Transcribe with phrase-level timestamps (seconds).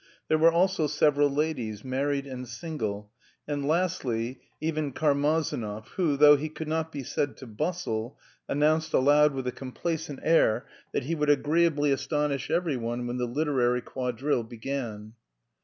[0.29, 3.11] There were also several ladies, married and single,
[3.47, 8.17] and lastly, even Karmazinov who, though he could not be said to bustle,
[8.49, 13.27] announced aloud with a complacent air that he would agreeably astonish every one when the
[13.27, 15.13] literary quadrille began.